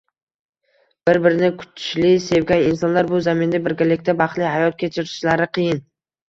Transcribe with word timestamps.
Bir-birini 1.09 1.49
kuchli 1.59 2.09
sevgan 2.27 2.63
insonlar 2.69 3.11
bu 3.11 3.19
zaminda 3.27 3.61
birgalikda 3.69 4.17
baxtli 4.23 4.49
hayot 4.55 4.79
kechirishlari 4.81 5.49
qiyin. 5.61 5.85